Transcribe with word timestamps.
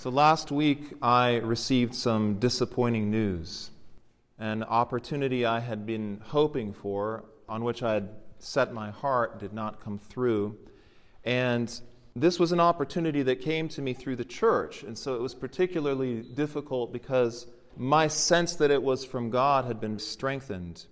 So 0.00 0.08
last 0.08 0.50
week 0.50 0.94
I 1.02 1.36
received 1.40 1.94
some 1.94 2.38
disappointing 2.38 3.10
news. 3.10 3.70
An 4.38 4.62
opportunity 4.62 5.44
I 5.44 5.60
had 5.60 5.84
been 5.84 6.22
hoping 6.24 6.72
for, 6.72 7.26
on 7.46 7.64
which 7.64 7.82
I 7.82 7.92
had 7.92 8.08
set 8.38 8.72
my 8.72 8.92
heart, 8.92 9.38
did 9.38 9.52
not 9.52 9.84
come 9.84 9.98
through. 9.98 10.56
And 11.22 11.70
this 12.16 12.38
was 12.38 12.50
an 12.50 12.60
opportunity 12.60 13.22
that 13.24 13.42
came 13.42 13.68
to 13.68 13.82
me 13.82 13.92
through 13.92 14.16
the 14.16 14.24
church. 14.24 14.84
And 14.84 14.96
so 14.96 15.16
it 15.16 15.20
was 15.20 15.34
particularly 15.34 16.22
difficult 16.22 16.94
because 16.94 17.46
my 17.76 18.08
sense 18.08 18.54
that 18.54 18.70
it 18.70 18.82
was 18.82 19.04
from 19.04 19.28
God 19.28 19.66
had 19.66 19.82
been 19.82 19.98
strengthened. 19.98 20.86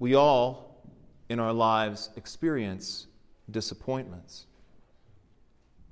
We 0.00 0.16
all, 0.16 0.82
in 1.28 1.38
our 1.38 1.52
lives, 1.52 2.10
experience 2.16 3.06
disappointments. 3.48 4.46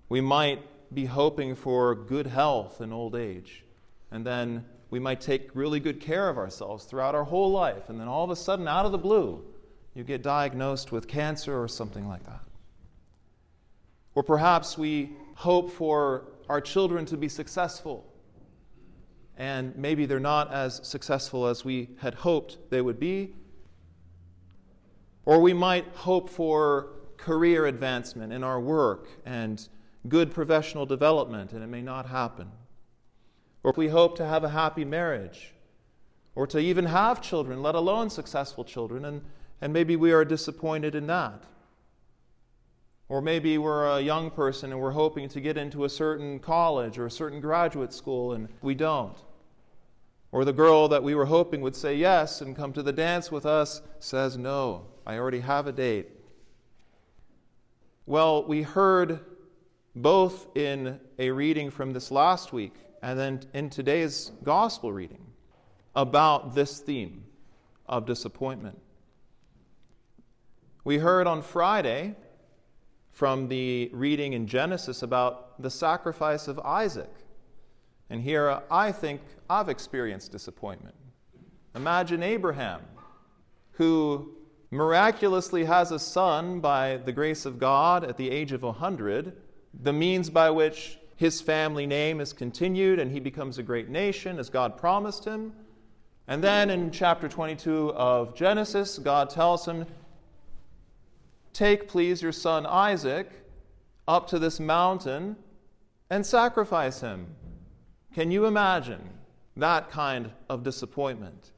We 0.08 0.20
might 0.20 0.60
be 0.93 1.07
hoping 1.07 1.54
for 1.54 1.95
good 1.95 2.27
health 2.27 2.80
in 2.80 2.92
old 2.92 3.14
age. 3.14 3.64
And 4.10 4.27
then 4.27 4.64
we 4.91 4.98
might 4.98 5.20
take 5.20 5.51
really 5.55 5.78
good 5.78 6.01
care 6.01 6.28
of 6.28 6.37
ourselves 6.37 6.84
throughout 6.84 7.14
our 7.14 7.24
whole 7.24 7.51
life. 7.51 7.88
And 7.88 8.01
then 8.01 8.09
all 8.09 8.24
of 8.24 8.30
a 8.30 8.37
sudden, 8.37 8.66
out 8.66 8.87
of 8.87 8.92
the 8.92 8.98
blue, 8.98 9.45
you 9.95 10.02
get 10.02 10.23
diagnosed 10.23 10.91
with 10.92 11.06
cancer 11.06 11.62
or 11.62 11.69
something 11.69 12.09
like 12.09 12.24
that. 12.24 12.41
Or 14.14 14.23
perhaps 14.23 14.77
we 14.77 15.12
hope 15.34 15.70
for 15.70 16.24
our 16.48 16.61
children 16.61 17.06
to 17.06 17.16
be 17.16 17.28
successful. 17.28 18.05
And 19.36 19.75
maybe 19.77 20.06
they're 20.06 20.20
not 20.20 20.52
as 20.52 20.80
successful 20.86 21.47
as 21.47 21.64
we 21.64 21.91
had 21.98 22.14
hoped 22.14 22.59
they 22.70 22.83
would 22.83 22.98
be. 22.98 23.34
Or 25.25 25.41
we 25.41 25.52
might 25.52 25.86
hope 25.95 26.28
for 26.28 26.88
career 27.16 27.66
advancement 27.66 28.33
in 28.33 28.42
our 28.42 28.59
work 28.59 29.09
and 29.25 29.69
good 30.09 30.32
professional 30.32 30.86
development, 30.86 31.52
and 31.52 31.62
it 31.62 31.68
may 31.68 31.82
not 31.82 32.06
happen. 32.06 32.50
Or 33.62 33.70
if 33.70 33.77
we 33.77 33.88
hope 33.88 34.16
to 34.16 34.27
have 34.27 34.44
a 34.44 34.48
happy 34.48 34.84
marriage, 34.84 35.52
or 36.34 36.47
to 36.47 36.58
even 36.58 36.86
have 36.86 37.20
children, 37.20 37.62
let 37.62 37.75
alone 37.75 38.08
successful 38.08 38.64
children, 38.64 39.05
and, 39.05 39.22
and 39.60 39.72
maybe 39.72 39.97
we 39.97 40.12
are 40.12 40.25
disappointed 40.25 40.94
in 40.94 41.06
that. 41.08 41.44
Or 43.08 43.20
maybe 43.20 43.58
we're 43.58 43.86
a 43.86 44.00
young 44.00 44.30
person 44.30 44.70
and 44.70 44.80
we're 44.80 44.92
hoping 44.92 45.28
to 45.30 45.41
get 45.41 45.56
into 45.56 45.84
a 45.84 45.88
certain 45.88 46.38
college 46.38 46.97
or 46.97 47.06
a 47.06 47.10
certain 47.10 47.41
graduate 47.41 47.92
school, 47.92 48.32
and 48.32 48.48
we 48.62 48.75
don't. 48.75 49.16
Or 50.32 50.44
the 50.44 50.53
girl 50.53 50.86
that 50.88 51.03
we 51.03 51.16
were 51.16 51.27
hoping 51.27 51.60
would 51.60 51.75
say 51.75 51.97
yes 51.97 52.41
and 52.41 52.55
come 52.55 52.72
to 52.72 52.82
the 52.82 52.92
dance 52.92 53.32
with 53.32 53.44
us 53.44 53.82
says 53.98 54.38
no, 54.38 54.86
I 55.05 55.19
already 55.19 55.41
have 55.41 55.66
a 55.66 55.72
date. 55.72 56.08
Well, 58.06 58.44
we 58.47 58.62
heard 58.62 59.20
both 59.94 60.46
in 60.56 61.00
a 61.19 61.30
reading 61.30 61.70
from 61.70 61.92
this 61.92 62.10
last 62.10 62.52
week 62.52 62.74
and 63.02 63.19
then 63.19 63.41
in 63.55 63.70
today's 63.70 64.32
gospel 64.44 64.92
reading 64.92 65.27
about 65.97 66.55
this 66.55 66.78
theme 66.78 67.24
of 67.86 68.06
disappointment. 68.06 68.78
We 70.84 70.98
heard 70.98 71.27
on 71.27 71.42
Friday 71.42 72.14
from 73.10 73.48
the 73.48 73.91
reading 73.92 74.32
in 74.32 74.47
Genesis 74.47 75.02
about 75.02 75.60
the 75.60 75.70
sacrifice 75.70 76.47
of 76.48 76.58
Isaac. 76.60 77.10
And 78.08 78.22
here 78.22 78.60
I 78.70 78.92
think 78.92 79.20
I've 79.48 79.69
experienced 79.69 80.32
disappointment. 80.32 80.94
Imagine 81.75 82.22
Abraham, 82.22 82.80
who 83.72 84.36
miraculously 84.70 85.64
has 85.64 85.91
a 85.91 85.98
son 85.98 86.60
by 86.60 86.97
the 86.98 87.12
grace 87.12 87.44
of 87.44 87.58
God 87.58 88.04
at 88.04 88.16
the 88.16 88.30
age 88.30 88.52
of 88.52 88.62
100 88.62 89.36
the 89.74 89.92
means 89.92 90.30
by 90.30 90.50
which 90.50 90.98
his 91.16 91.40
family 91.40 91.86
name 91.86 92.20
is 92.20 92.32
continued 92.32 92.98
and 92.98 93.12
he 93.12 93.20
becomes 93.20 93.58
a 93.58 93.62
great 93.62 93.88
nation 93.88 94.38
as 94.38 94.48
God 94.48 94.76
promised 94.76 95.24
him. 95.24 95.52
And 96.26 96.42
then 96.42 96.70
in 96.70 96.90
chapter 96.90 97.28
22 97.28 97.92
of 97.92 98.34
Genesis, 98.34 98.98
God 98.98 99.30
tells 99.30 99.66
him, 99.66 99.86
Take, 101.53 101.88
please, 101.88 102.22
your 102.22 102.32
son 102.32 102.64
Isaac 102.64 103.28
up 104.06 104.28
to 104.28 104.38
this 104.38 104.59
mountain 104.60 105.36
and 106.09 106.25
sacrifice 106.25 107.00
him. 107.00 107.34
Can 108.14 108.30
you 108.30 108.47
imagine 108.47 109.10
that 109.56 109.91
kind 109.91 110.30
of 110.48 110.62
disappointment? 110.62 111.53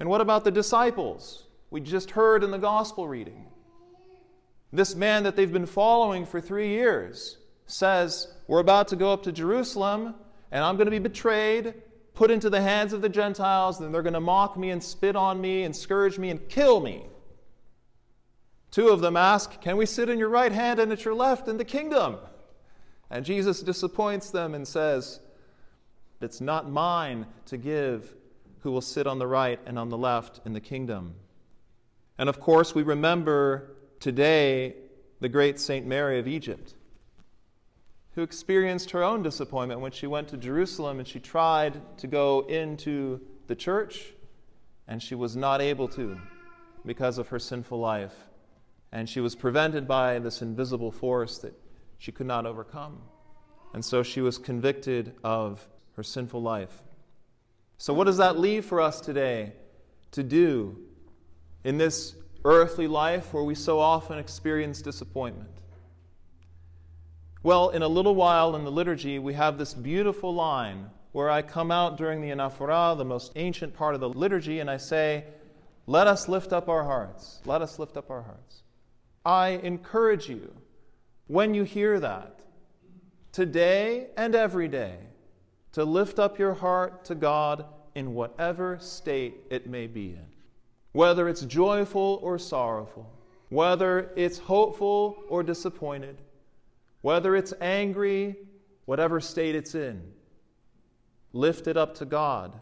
And 0.00 0.08
what 0.08 0.20
about 0.20 0.44
the 0.44 0.50
disciples? 0.50 1.46
We 1.70 1.80
just 1.80 2.12
heard 2.12 2.42
in 2.44 2.50
the 2.50 2.58
gospel 2.58 3.08
reading. 3.08 3.46
This 4.72 4.94
man 4.94 5.22
that 5.22 5.36
they've 5.36 5.52
been 5.52 5.66
following 5.66 6.26
for 6.26 6.40
three 6.40 6.68
years 6.68 7.38
says, 7.66 8.28
We're 8.46 8.60
about 8.60 8.88
to 8.88 8.96
go 8.96 9.12
up 9.12 9.22
to 9.22 9.32
Jerusalem, 9.32 10.14
and 10.50 10.64
I'm 10.64 10.76
going 10.76 10.86
to 10.86 10.90
be 10.90 10.98
betrayed, 10.98 11.74
put 12.14 12.30
into 12.30 12.50
the 12.50 12.60
hands 12.60 12.92
of 12.92 13.00
the 13.00 13.08
Gentiles, 13.08 13.80
and 13.80 13.94
they're 13.94 14.02
going 14.02 14.12
to 14.12 14.20
mock 14.20 14.58
me 14.58 14.70
and 14.70 14.82
spit 14.82 15.16
on 15.16 15.40
me 15.40 15.62
and 15.62 15.74
scourge 15.74 16.18
me 16.18 16.30
and 16.30 16.48
kill 16.48 16.80
me. 16.80 17.06
Two 18.70 18.88
of 18.88 19.00
them 19.00 19.16
ask, 19.16 19.60
Can 19.60 19.76
we 19.78 19.86
sit 19.86 20.10
in 20.10 20.18
your 20.18 20.28
right 20.28 20.52
hand 20.52 20.78
and 20.78 20.92
at 20.92 21.04
your 21.04 21.14
left 21.14 21.48
in 21.48 21.56
the 21.56 21.64
kingdom? 21.64 22.18
And 23.10 23.24
Jesus 23.24 23.62
disappoints 23.62 24.30
them 24.30 24.54
and 24.54 24.68
says, 24.68 25.20
It's 26.20 26.42
not 26.42 26.70
mine 26.70 27.26
to 27.46 27.56
give 27.56 28.14
who 28.60 28.70
will 28.70 28.82
sit 28.82 29.06
on 29.06 29.18
the 29.18 29.26
right 29.26 29.58
and 29.64 29.78
on 29.78 29.88
the 29.88 29.96
left 29.96 30.40
in 30.44 30.52
the 30.52 30.60
kingdom. 30.60 31.14
And 32.18 32.28
of 32.28 32.40
course, 32.40 32.74
we 32.74 32.82
remember 32.82 33.76
today 34.00 34.74
the 35.20 35.28
great 35.28 35.58
Saint 35.58 35.86
Mary 35.86 36.18
of 36.18 36.28
Egypt, 36.28 36.74
who 38.14 38.22
experienced 38.22 38.90
her 38.90 39.02
own 39.02 39.22
disappointment 39.22 39.80
when 39.80 39.92
she 39.92 40.06
went 40.06 40.28
to 40.28 40.36
Jerusalem 40.36 40.98
and 40.98 41.08
she 41.08 41.20
tried 41.20 41.80
to 41.98 42.06
go 42.06 42.40
into 42.48 43.20
the 43.46 43.54
church 43.54 44.12
and 44.86 45.02
she 45.02 45.14
was 45.14 45.36
not 45.36 45.60
able 45.60 45.88
to 45.88 46.18
because 46.86 47.18
of 47.18 47.28
her 47.28 47.38
sinful 47.38 47.78
life. 47.78 48.14
And 48.90 49.08
she 49.08 49.20
was 49.20 49.34
prevented 49.34 49.86
by 49.86 50.18
this 50.18 50.40
invisible 50.40 50.90
force 50.90 51.38
that 51.38 51.54
she 51.98 52.10
could 52.10 52.26
not 52.26 52.46
overcome. 52.46 53.02
And 53.74 53.84
so 53.84 54.02
she 54.02 54.20
was 54.20 54.38
convicted 54.38 55.14
of 55.22 55.68
her 55.96 56.02
sinful 56.02 56.40
life. 56.40 56.82
So, 57.76 57.92
what 57.92 58.04
does 58.04 58.16
that 58.16 58.38
leave 58.38 58.64
for 58.64 58.80
us 58.80 59.00
today 59.00 59.52
to 60.12 60.22
do 60.22 60.78
in 61.64 61.76
this 61.76 62.14
earthly 62.44 62.86
life 62.86 63.32
where 63.32 63.42
we 63.42 63.54
so 63.54 63.78
often 63.78 64.18
experience 64.18 64.82
disappointment? 64.82 65.50
Well, 67.42 67.70
in 67.70 67.82
a 67.82 67.88
little 67.88 68.14
while 68.14 68.56
in 68.56 68.64
the 68.64 68.70
liturgy, 68.70 69.18
we 69.18 69.34
have 69.34 69.58
this 69.58 69.74
beautiful 69.74 70.34
line 70.34 70.90
where 71.12 71.30
I 71.30 71.42
come 71.42 71.70
out 71.70 71.96
during 71.96 72.20
the 72.20 72.30
anaphora, 72.30 72.96
the 72.96 73.04
most 73.04 73.32
ancient 73.36 73.74
part 73.74 73.94
of 73.94 74.00
the 74.00 74.08
liturgy, 74.08 74.60
and 74.60 74.70
I 74.70 74.76
say, 74.76 75.24
Let 75.86 76.06
us 76.06 76.28
lift 76.28 76.52
up 76.52 76.68
our 76.68 76.84
hearts. 76.84 77.40
Let 77.44 77.62
us 77.62 77.78
lift 77.78 77.96
up 77.96 78.10
our 78.10 78.22
hearts. 78.22 78.62
I 79.24 79.48
encourage 79.62 80.28
you, 80.28 80.54
when 81.26 81.54
you 81.54 81.64
hear 81.64 82.00
that, 82.00 82.40
today 83.32 84.08
and 84.16 84.34
every 84.34 84.68
day, 84.68 84.96
to 85.72 85.84
lift 85.84 86.18
up 86.18 86.38
your 86.38 86.54
heart 86.54 87.04
to 87.06 87.14
God 87.14 87.66
in 87.94 88.14
whatever 88.14 88.78
state 88.80 89.34
it 89.50 89.66
may 89.66 89.86
be 89.86 90.10
in 90.10 90.37
whether 90.98 91.28
it's 91.28 91.42
joyful 91.42 92.18
or 92.24 92.40
sorrowful, 92.40 93.08
whether 93.50 94.10
it's 94.16 94.40
hopeful 94.40 95.22
or 95.28 95.44
disappointed, 95.44 96.20
whether 97.02 97.36
it's 97.36 97.54
angry, 97.60 98.34
whatever 98.84 99.20
state 99.20 99.54
it's 99.54 99.76
in. 99.76 100.02
Lift 101.32 101.68
it 101.68 101.76
up 101.76 101.94
to 101.94 102.04
God 102.04 102.52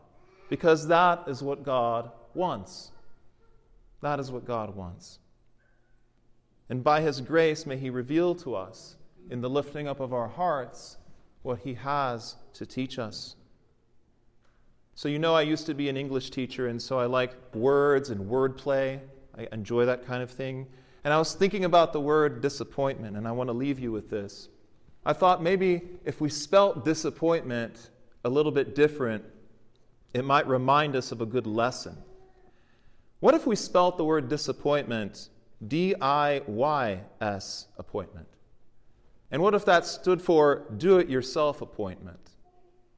because 0.50 0.88
that 0.88 1.22
is 1.26 1.42
what 1.42 1.62
God 1.62 2.10
wants. 2.34 2.90
That 4.02 4.20
is 4.20 4.30
what 4.30 4.44
God 4.44 4.76
wants. 4.76 5.18
And 6.68 6.84
by 6.84 7.00
His 7.00 7.22
grace, 7.22 7.64
may 7.64 7.78
He 7.78 7.88
reveal 7.88 8.34
to 8.34 8.54
us 8.54 8.96
in 9.30 9.40
the 9.40 9.48
lifting 9.48 9.88
up 9.88 9.98
of 9.98 10.12
our 10.12 10.28
hearts 10.28 10.98
what 11.40 11.60
He 11.60 11.72
has 11.72 12.36
to 12.52 12.66
teach 12.66 12.98
us. 12.98 13.34
So, 14.96 15.10
you 15.10 15.18
know, 15.18 15.34
I 15.34 15.42
used 15.42 15.66
to 15.66 15.74
be 15.74 15.90
an 15.90 15.96
English 15.98 16.30
teacher, 16.30 16.68
and 16.68 16.80
so 16.80 16.98
I 16.98 17.04
like 17.04 17.34
words 17.54 18.08
and 18.08 18.30
wordplay. 18.30 18.98
I 19.36 19.46
enjoy 19.52 19.84
that 19.84 20.06
kind 20.06 20.22
of 20.22 20.30
thing. 20.30 20.66
And 21.04 21.12
I 21.12 21.18
was 21.18 21.34
thinking 21.34 21.66
about 21.66 21.92
the 21.92 22.00
word 22.00 22.40
disappointment, 22.40 23.14
and 23.14 23.28
I 23.28 23.32
want 23.32 23.48
to 23.48 23.52
leave 23.52 23.78
you 23.78 23.92
with 23.92 24.08
this. 24.08 24.48
I 25.04 25.12
thought 25.12 25.42
maybe 25.42 25.82
if 26.06 26.22
we 26.22 26.30
spelt 26.30 26.82
disappointment 26.82 27.90
a 28.24 28.30
little 28.30 28.50
bit 28.50 28.74
different, 28.74 29.22
it 30.14 30.24
might 30.24 30.48
remind 30.48 30.96
us 30.96 31.12
of 31.12 31.20
a 31.20 31.26
good 31.26 31.46
lesson. 31.46 31.98
What 33.20 33.34
if 33.34 33.46
we 33.46 33.54
spelt 33.54 33.98
the 33.98 34.04
word 34.04 34.30
disappointment 34.30 35.28
D 35.68 35.94
I 36.00 36.40
Y 36.46 37.00
S 37.20 37.66
appointment? 37.76 38.28
And 39.30 39.42
what 39.42 39.54
if 39.54 39.66
that 39.66 39.84
stood 39.84 40.22
for 40.22 40.64
do 40.74 40.98
it 40.98 41.10
yourself 41.10 41.60
appointment? 41.60 42.30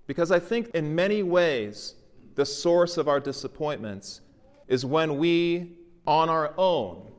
Because 0.08 0.32
I 0.32 0.38
think 0.40 0.70
in 0.70 0.94
many 0.94 1.22
ways, 1.22 1.94
the 2.34 2.46
source 2.46 2.96
of 2.96 3.08
our 3.08 3.20
disappointments 3.20 4.22
is 4.66 4.84
when 4.84 5.18
we, 5.18 5.76
on 6.06 6.30
our 6.30 6.54
own, 6.56 7.12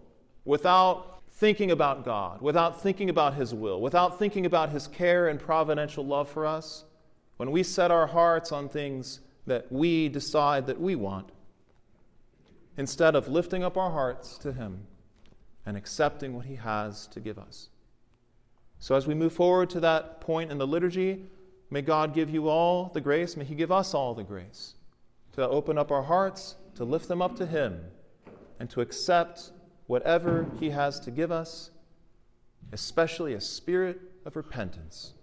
without 0.43 1.21
thinking 1.33 1.69
about 1.69 2.03
God, 2.03 2.41
without 2.41 2.81
thinking 2.81 3.09
about 3.11 3.35
His 3.35 3.53
will, 3.53 3.79
without 3.79 4.17
thinking 4.17 4.47
about 4.47 4.71
His 4.71 4.87
care 4.87 5.27
and 5.27 5.39
providential 5.39 6.03
love 6.03 6.29
for 6.29 6.47
us, 6.47 6.83
when 7.37 7.51
we 7.51 7.61
set 7.61 7.91
our 7.91 8.07
hearts 8.07 8.51
on 8.51 8.67
things 8.67 9.19
that 9.45 9.71
we 9.71 10.09
decide 10.09 10.65
that 10.65 10.81
we 10.81 10.95
want, 10.95 11.29
instead 12.75 13.15
of 13.15 13.27
lifting 13.27 13.63
up 13.63 13.77
our 13.77 13.91
hearts 13.91 14.35
to 14.39 14.51
Him 14.51 14.87
and 15.63 15.77
accepting 15.77 16.33
what 16.33 16.47
He 16.47 16.55
has 16.55 17.05
to 17.07 17.19
give 17.19 17.37
us. 17.37 17.69
So, 18.79 18.95
as 18.95 19.05
we 19.05 19.13
move 19.13 19.33
forward 19.33 19.69
to 19.71 19.79
that 19.81 20.21
point 20.21 20.49
in 20.49 20.57
the 20.57 20.65
liturgy, 20.65 21.25
may 21.69 21.81
God 21.81 22.13
give 22.13 22.29
you 22.29 22.49
all 22.49 22.89
the 22.93 23.01
grace, 23.01 23.37
may 23.37 23.45
He 23.45 23.55
give 23.55 23.71
us 23.71 23.93
all 23.93 24.13
the 24.13 24.23
grace 24.23 24.75
to 25.33 25.47
open 25.47 25.77
up 25.77 25.91
our 25.91 26.03
hearts, 26.03 26.55
to 26.75 26.83
lift 26.83 27.07
them 27.07 27.21
up 27.21 27.35
to 27.37 27.45
Him, 27.45 27.81
and 28.59 28.69
to 28.71 28.81
accept 28.81 29.51
whatever 29.87 30.47
He 30.59 30.69
has 30.71 30.99
to 31.01 31.11
give 31.11 31.31
us, 31.31 31.71
especially 32.71 33.33
a 33.33 33.41
spirit 33.41 33.99
of 34.25 34.35
repentance 34.35 35.13